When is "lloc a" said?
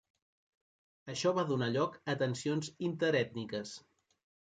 1.77-2.17